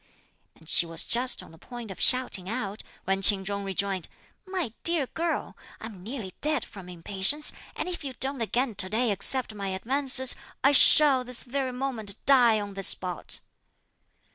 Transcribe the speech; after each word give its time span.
and 0.55 0.67
she 0.67 0.83
was 0.87 1.03
just 1.03 1.43
on 1.43 1.51
the 1.51 1.59
point 1.59 1.91
of 1.91 1.99
shouting 2.01 2.49
out, 2.49 2.81
when 3.03 3.21
Ch'in 3.21 3.45
Chung 3.45 3.63
rejoined: 3.63 4.07
"My 4.47 4.73
dear 4.83 5.05
girl! 5.05 5.55
I'm 5.79 6.01
nearly 6.01 6.33
dead 6.41 6.65
from 6.65 6.89
impatience, 6.89 7.53
and 7.75 7.87
if 7.87 8.03
you 8.03 8.13
don't 8.19 8.41
again 8.41 8.73
to 8.73 8.89
day 8.89 9.11
accept 9.11 9.53
my 9.53 9.67
advances, 9.67 10.35
I 10.63 10.71
shall 10.71 11.23
this 11.23 11.43
very 11.43 11.71
moment 11.71 12.15
die 12.25 12.59
on 12.59 12.73
this 12.73 12.87
spot." 12.87 13.41